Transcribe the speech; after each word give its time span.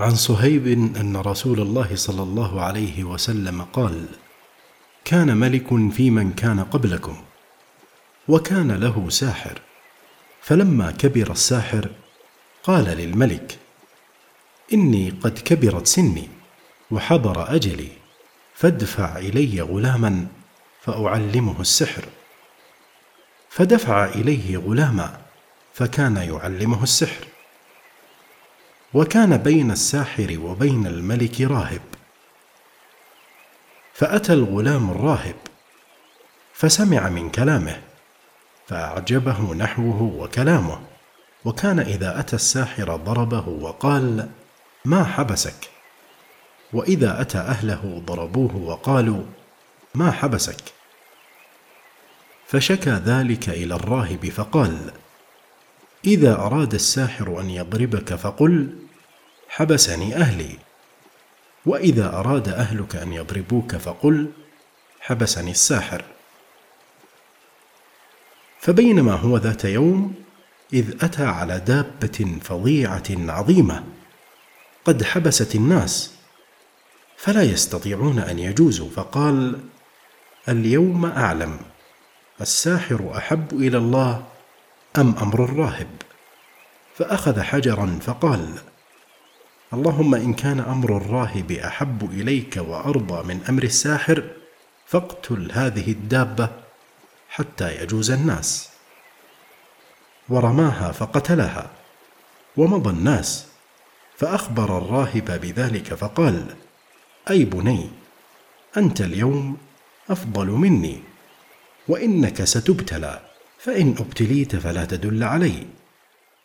عن 0.00 0.14
صهيب 0.14 0.66
أن 0.96 1.16
رسول 1.16 1.60
الله 1.60 1.96
صلى 1.96 2.22
الله 2.22 2.62
عليه 2.62 3.04
وسلم 3.04 3.62
قال 3.62 4.06
كان 5.04 5.36
ملك 5.36 5.92
في 5.92 6.10
من 6.10 6.32
كان 6.32 6.60
قبلكم 6.60 7.22
وكان 8.28 8.72
له 8.72 9.08
ساحر 9.08 9.60
فلما 10.42 10.90
كبر 10.90 11.32
الساحر 11.32 11.90
قال 12.62 12.84
للملك 12.84 13.58
إني 14.72 15.10
قد 15.10 15.38
كبرت 15.38 15.86
سني 15.86 16.28
وحضر 16.90 17.54
أجلي 17.54 17.88
فادفع 18.54 19.18
إلي 19.18 19.60
غلاما 19.60 20.26
فأعلمه 20.82 21.60
السحر. 21.60 22.04
فدفع 23.50 24.04
إليه 24.04 24.56
غلاما 24.56 25.20
فكان 25.74 26.16
يعلمه 26.16 26.82
السحر. 26.82 27.29
وكان 28.94 29.36
بين 29.36 29.70
الساحر 29.70 30.38
وبين 30.42 30.86
الملك 30.86 31.40
راهب. 31.40 31.80
فأتى 33.94 34.32
الغلام 34.32 34.90
الراهب 34.90 35.36
فسمع 36.54 37.08
من 37.08 37.30
كلامه 37.30 37.80
فأعجبه 38.68 39.54
نحوه 39.54 40.02
وكلامه. 40.02 40.80
وكان 41.44 41.80
إذا 41.80 42.20
أتى 42.20 42.36
الساحر 42.36 42.96
ضربه 42.96 43.48
وقال 43.48 44.28
ما 44.84 45.04
حبسك؟ 45.04 45.70
وإذا 46.72 47.20
أتى 47.20 47.38
أهله 47.38 48.02
ضربوه 48.06 48.56
وقالوا 48.56 49.22
ما 49.94 50.10
حبسك؟ 50.10 50.72
فشكى 52.46 52.90
ذلك 52.90 53.48
إلى 53.48 53.74
الراهب 53.74 54.26
فقال 54.26 54.92
إذا 56.04 56.34
أراد 56.34 56.74
الساحر 56.74 57.40
أن 57.40 57.50
يضربك 57.50 58.14
فقل 58.14 58.76
حبسني 59.48 60.16
أهلي. 60.16 60.58
وإذا 61.66 62.16
أراد 62.16 62.48
أهلك 62.48 62.96
أن 62.96 63.12
يضربوك 63.12 63.76
فقل 63.76 64.30
حبسني 65.00 65.50
الساحر. 65.50 66.04
فبينما 68.60 69.12
هو 69.12 69.36
ذات 69.36 69.64
يوم 69.64 70.14
إذ 70.72 71.04
أتى 71.04 71.24
على 71.24 71.60
دابة 71.60 72.38
فظيعة 72.42 73.04
عظيمة 73.10 73.84
قد 74.84 75.02
حبست 75.02 75.54
الناس 75.54 76.10
فلا 77.16 77.42
يستطيعون 77.42 78.18
أن 78.18 78.38
يجوزوا 78.38 78.90
فقال 78.90 79.60
اليوم 80.48 81.06
أعلم 81.06 81.58
الساحر 82.40 83.12
أحب 83.16 83.52
إلى 83.52 83.78
الله 83.78 84.24
أم 84.98 85.14
أمر 85.22 85.44
الراهب؟ 85.44 85.88
فأخذ 86.94 87.40
حجرا 87.40 87.98
فقال 88.02 88.58
اللهم 89.72 90.14
إن 90.14 90.34
كان 90.34 90.60
أمر 90.60 90.96
الراهب 90.96 91.52
أحب 91.52 92.10
إليك 92.12 92.56
وأرضى 92.56 93.22
من 93.28 93.44
أمر 93.48 93.62
الساحر 93.62 94.24
فاقتل 94.86 95.50
هذه 95.52 95.92
الدابة 95.92 96.48
حتى 97.28 97.82
يجوز 97.82 98.10
الناس. 98.10 98.68
ورماها 100.28 100.92
فقتلها 100.92 101.70
ومضى 102.56 102.90
الناس 102.90 103.46
فأخبر 104.16 104.78
الراهب 104.78 105.40
بذلك 105.40 105.94
فقال 105.94 106.56
أي 107.30 107.44
بني 107.44 107.90
أنت 108.76 109.00
اليوم 109.00 109.56
أفضل 110.10 110.46
مني 110.46 111.02
وإنك 111.88 112.44
ستبتلى. 112.44 113.29
فإن 113.62 113.94
أبتليت 113.98 114.56
فلا 114.56 114.84
تدل 114.84 115.24
علي. 115.24 115.66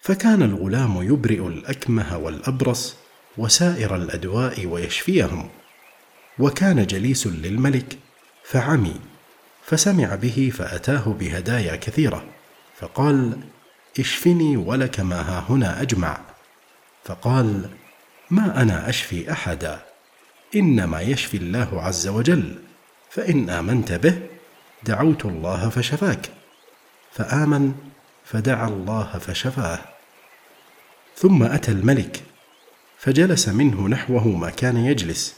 فكان 0.00 0.42
الغلام 0.42 1.02
يبرئ 1.02 1.46
الأكمه 1.46 2.18
والأبرص 2.18 2.96
وسائر 3.38 3.96
الأدواء 3.96 4.66
ويشفيهم. 4.66 5.48
وكان 6.38 6.86
جليس 6.86 7.26
للملك 7.26 7.98
فعمي 8.44 9.00
فسمع 9.64 10.14
به 10.14 10.52
فأتاه 10.54 11.16
بهدايا 11.20 11.76
كثيرة 11.76 12.24
فقال 12.78 13.38
اشفني 13.98 14.56
ولك 14.56 15.00
ما 15.00 15.20
ها 15.20 15.46
هنا 15.48 15.82
أجمع. 15.82 16.20
فقال 17.04 17.70
ما 18.30 18.62
أنا 18.62 18.88
أشفي 18.88 19.32
أحدا 19.32 19.82
إنما 20.56 21.00
يشفي 21.00 21.36
الله 21.36 21.82
عز 21.82 22.08
وجل 22.08 22.58
فإن 23.10 23.50
آمنت 23.50 23.92
به 23.92 24.18
دعوت 24.82 25.24
الله 25.24 25.68
فشفاك. 25.68 26.39
فآمن 27.12 27.74
فدعا 28.24 28.68
الله 28.68 29.18
فشفاه. 29.18 29.78
ثم 31.16 31.42
أتى 31.42 31.70
الملك 31.72 32.22
فجلس 32.98 33.48
منه 33.48 33.88
نحوه 33.88 34.28
ما 34.28 34.50
كان 34.50 34.76
يجلس 34.76 35.36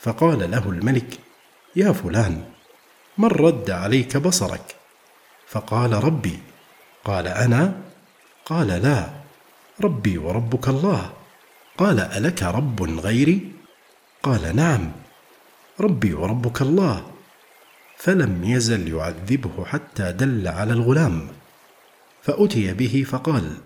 فقال 0.00 0.50
له 0.50 0.70
الملك 0.70 1.18
يا 1.76 1.92
فلان 1.92 2.44
من 3.18 3.28
رد 3.28 3.70
عليك 3.70 4.16
بصرك؟ 4.16 4.76
فقال 5.46 6.04
ربي. 6.04 6.38
قال 7.04 7.28
أنا؟ 7.28 7.80
قال 8.44 8.66
لا 8.66 9.10
ربي 9.80 10.18
وربك 10.18 10.68
الله. 10.68 11.12
قال 11.78 12.00
ألك 12.00 12.42
رب 12.42 12.82
غيري؟ 12.82 13.52
قال 14.22 14.56
نعم 14.56 14.92
ربي 15.80 16.14
وربك 16.14 16.62
الله. 16.62 17.11
فلم 18.02 18.44
يزل 18.44 18.94
يعذبه 18.94 19.64
حتى 19.64 20.12
دل 20.12 20.48
على 20.48 20.72
الغلام. 20.72 21.28
فأتي 22.22 22.72
به 22.74 23.04
فقال 23.08 23.56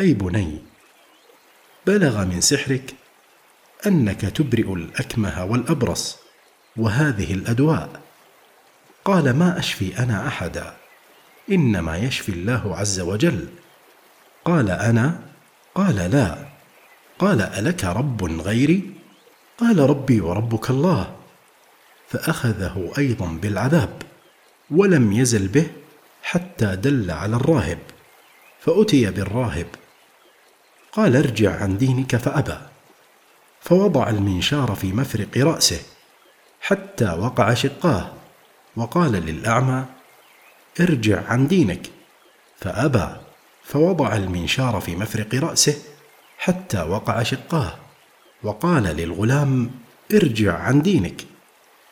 أي 0.00 0.14
بني 0.14 0.58
بلغ 1.86 2.24
من 2.24 2.40
سحرك 2.40 2.94
أنك 3.86 4.20
تبرئ 4.20 4.72
الأكمه 4.72 5.44
والأبرص 5.44 6.18
وهذه 6.76 7.34
الأدواء. 7.34 8.00
قال 9.04 9.36
ما 9.36 9.58
أشفي 9.58 9.98
أنا 9.98 10.26
أحدا 10.28 10.76
إنما 11.50 11.96
يشفي 11.96 12.32
الله 12.32 12.76
عز 12.76 13.00
وجل. 13.00 13.48
قال 14.44 14.70
أنا؟ 14.70 15.20
قال 15.74 15.96
لا. 15.96 16.38
قال 17.18 17.40
ألك 17.42 17.84
رب 17.84 18.24
غيري؟ 18.24 18.90
قال 19.58 19.78
ربي 19.78 20.20
وربك 20.20 20.70
الله. 20.70 21.19
فأخذه 22.10 22.92
أيضا 22.98 23.26
بالعذاب 23.26 24.02
ولم 24.70 25.12
يزل 25.12 25.48
به 25.48 25.66
حتى 26.22 26.76
دل 26.76 27.10
على 27.10 27.36
الراهب 27.36 27.78
فأتي 28.60 29.10
بالراهب. 29.10 29.66
قال 30.92 31.16
ارجع 31.16 31.62
عن 31.62 31.78
دينك 31.78 32.16
فأبى. 32.16 32.58
فوضع 33.60 34.08
المنشار 34.08 34.74
في 34.74 34.92
مفرق 34.92 35.38
رأسه 35.38 35.80
حتى 36.60 37.12
وقع 37.12 37.54
شقاه 37.54 38.12
وقال 38.76 39.12
للأعمى 39.12 39.84
ارجع 40.80 41.26
عن 41.26 41.46
دينك. 41.46 41.86
فأبى 42.58 43.08
فوضع 43.64 44.16
المنشار 44.16 44.80
في 44.80 44.96
مفرق 44.96 45.34
رأسه 45.34 45.74
حتى 46.38 46.82
وقع 46.82 47.22
شقاه 47.22 47.74
وقال 48.42 48.82
للغلام 48.82 49.70
ارجع 50.14 50.58
عن 50.58 50.82
دينك. 50.82 51.26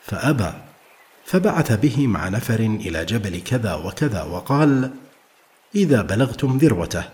فأبى 0.08 0.52
فبعث 1.24 1.72
به 1.72 2.06
مع 2.06 2.28
نفر 2.28 2.60
إلى 2.60 3.04
جبل 3.04 3.40
كذا 3.40 3.74
وكذا 3.74 4.22
وقال 4.22 4.90
إذا 5.74 6.02
بلغتم 6.02 6.58
ذروته 6.58 7.04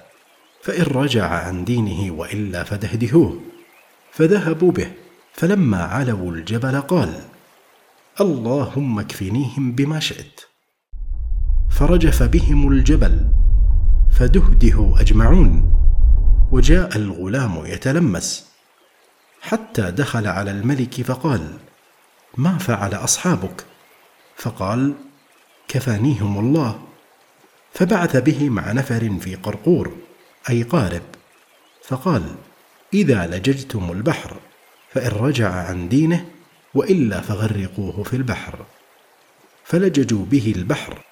فإن 0.63 0.83
رجع 0.83 1.27
عن 1.27 1.65
دينه 1.65 2.13
وإلا 2.13 2.65
فدهدهوه. 2.65 3.41
فذهبوا 4.13 4.73
به 4.73 4.91
فلما 5.33 5.83
علوا 5.83 6.33
الجبل 6.33 6.81
قال 6.81 7.21
اللهم 8.21 8.99
اكفنيهم 8.99 9.73
بما 9.73 10.01
شئت. 10.01 10.41
فرجف 11.71 12.23
بهم 12.23 12.69
الجبل 12.69 13.29
فدهدهوا 14.19 15.01
أجمعون 15.01 15.75
وجاء 16.53 16.97
الغلام 16.97 17.67
يتلمس 17.67 18.47
حتى 19.41 19.91
دخل 19.91 20.27
على 20.27 20.51
الملك 20.51 21.03
فقال 21.03 21.49
ما 22.37 22.59
فعل 22.59 22.95
أصحابك؟ 22.95 23.65
فقال 24.37 24.95
كفانيهم 25.69 26.39
الله. 26.39 26.83
فبعث 27.73 28.17
به 28.17 28.49
مع 28.49 28.73
نفر 28.73 29.19
في 29.21 29.35
قرقور 29.35 29.97
أي 30.51 30.63
قارب. 30.63 31.03
فقال 31.85 32.35
إذا 32.95 33.27
لججتم 33.27 33.93
البحر 33.93 34.37
فإن 34.91 35.11
رجع 35.11 35.51
عن 35.51 35.89
دينه 35.89 36.27
وإلا 36.75 37.21
فغرقوه 37.21 38.03
في 38.03 38.17
البحر. 38.17 38.67
فلججوا 39.65 40.25
به 40.25 40.53
البحر. 40.57 41.05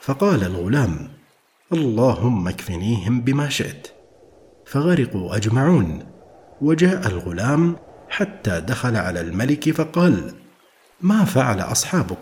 فقال 0.00 0.44
الغلام 0.44 1.10
اللهم 1.72 2.48
اكفنيهم 2.48 3.20
بما 3.20 3.48
شئت. 3.48 3.88
فغرقوا 4.66 5.36
أجمعون. 5.36 6.06
وجاء 6.60 7.06
الغلام 7.06 7.76
حتى 8.08 8.60
دخل 8.60 8.96
على 8.96 9.20
الملك 9.20 9.70
فقال 9.70 10.43
ما 11.00 11.24
فعل 11.24 11.60
أصحابك؟ 11.60 12.18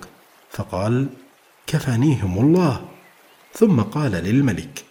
فقال 0.50 1.08
كفانيهم 1.66 2.38
الله. 2.38 2.88
ثم 3.54 3.80
قال 3.80 4.12
للملك 4.12 4.84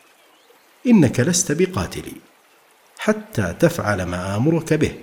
إنك 0.88 1.20
لست 1.20 1.52
بقاتلي 1.52 2.14
حتى 3.00 3.54
تفعل 3.60 4.04
ما 4.04 4.36
آمرك 4.36 4.74
به 4.74 4.96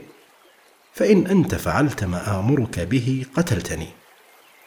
فإن 0.94 1.26
أنت 1.26 1.54
فعلت 1.54 2.04
ما 2.04 2.40
آمرك 2.40 2.80
به 2.80 3.26
قتلتني 3.34 3.88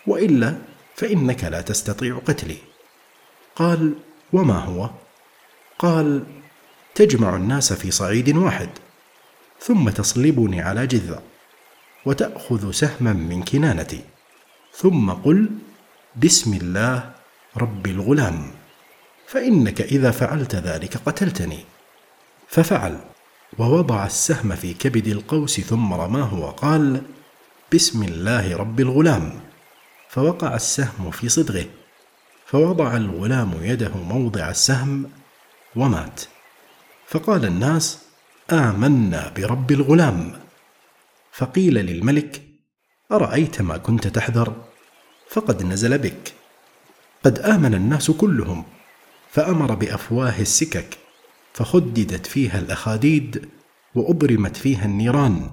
وإلا 0.08 0.56
فإنك 0.96 1.44
لا 1.44 1.62
تستطيع 1.62 2.22
قتلي. 2.26 2.58
قال 3.56 3.94
وما 4.34 4.60
هو؟ 4.60 4.90
قال 5.80 6.24
تجمع 6.96 7.36
الناس 7.36 7.74
في 7.74 7.92
صعيد 7.92 8.36
واحد 8.36 8.70
ثم 9.60 9.90
تصلبني 9.90 10.62
على 10.62 10.88
جذع. 10.88 11.20
وتأخذ 12.06 12.72
سهما 12.72 13.14
من 13.14 13.44
كنانتي. 13.44 14.02
ثم 14.74 15.12
قل 15.12 15.50
بسم 16.16 16.54
الله 16.54 17.12
رب 17.58 17.88
الغلام 17.88 18.52
فإنك 19.28 19.82
إذا 19.82 20.12
فعلت 20.12 20.56
ذلك 20.56 20.98
قتلتني. 20.98 21.60
ففعل 22.48 23.00
ووضع 23.60 24.06
السهم 24.06 24.56
في 24.56 24.74
كبد 24.74 25.08
القوس 25.08 25.60
ثم 25.60 25.94
رماه 25.94 26.34
وقال 26.34 27.02
بسم 27.74 28.04
الله 28.04 28.58
رب 28.58 28.80
الغلام. 28.80 29.40
فوقع 30.10 30.56
السهم 30.56 31.12
في 31.12 31.30
صدغه 31.30 31.66
فوضع 32.46 32.98
الغلام 32.98 33.52
يده 33.62 33.98
موضع 33.98 34.50
السهم 34.50 35.12
ومات. 35.76 36.22
فقال 37.08 37.46
الناس 37.46 38.00
آمنا 38.52 39.32
برب 39.38 39.72
الغلام. 39.72 40.42
فقيل 41.32 41.74
للملك 41.74 42.42
أرأيت 43.12 43.62
ما 43.62 43.78
كنت 43.78 44.08
تحذر؟ 44.08 44.56
فقد 45.30 45.64
نزل 45.64 45.98
بك. 45.98 46.34
قد 47.26 47.40
آمن 47.40 47.74
الناس 47.74 48.12
كلهم 48.12 48.64
فأمر 49.32 49.76
بأفواه 49.76 50.40
السكك 50.40 50.98
فخددت 51.54 52.28
فيها 52.28 52.60
الأخاديد 52.60 53.50
وأبرمت 53.96 54.58
فيها 54.58 54.86
النيران 54.86 55.50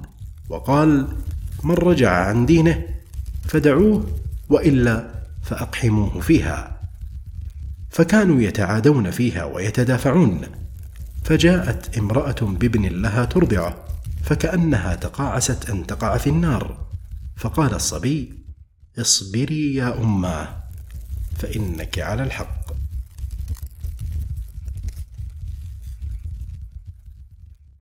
وقال 0.48 1.16
من 1.64 1.74
رجع 1.74 2.10
عن 2.10 2.46
دينه 2.46 2.86
فدعوه 3.48 4.06
وإلا 4.48 5.24
فأقحموه 5.42 6.20
فيها. 6.20 6.80
فكانوا 7.90 8.40
يتعادون 8.42 9.10
فيها 9.10 9.44
ويتدافعون 9.44 10.40
فجاءت 11.24 11.98
امرأة 11.98 12.36
بابن 12.40 12.86
لها 12.86 13.24
ترضعه 13.24 13.87
فكأنها 14.22 14.94
تقاعست 14.94 15.70
أن 15.70 15.86
تقع 15.86 16.16
في 16.16 16.30
النار. 16.30 16.86
فقال 17.36 17.74
الصبي 17.74 18.38
اصبري 18.98 19.74
يا 19.74 19.98
اماه 19.98 20.62
فإنك 21.38 21.98
على 21.98 22.22
الحق. 22.22 22.77